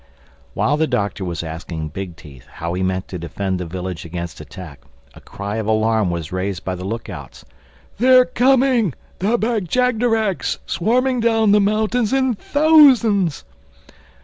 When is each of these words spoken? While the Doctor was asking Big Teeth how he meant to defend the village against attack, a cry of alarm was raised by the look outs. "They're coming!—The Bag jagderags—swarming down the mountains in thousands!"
While 0.55 0.77
the 0.77 0.87
Doctor 0.87 1.23
was 1.23 1.43
asking 1.43 1.89
Big 1.89 2.15
Teeth 2.15 2.47
how 2.53 2.73
he 2.73 2.81
meant 2.81 3.07
to 3.09 3.19
defend 3.19 3.59
the 3.59 3.67
village 3.67 4.03
against 4.03 4.41
attack, 4.41 4.81
a 5.13 5.21
cry 5.21 5.57
of 5.57 5.67
alarm 5.67 6.09
was 6.09 6.31
raised 6.31 6.65
by 6.65 6.73
the 6.73 6.83
look 6.83 7.07
outs. 7.07 7.45
"They're 7.99 8.25
coming!—The 8.25 9.37
Bag 9.37 9.69
jagderags—swarming 9.69 11.19
down 11.19 11.51
the 11.51 11.61
mountains 11.61 12.13
in 12.13 12.33
thousands!" 12.33 13.43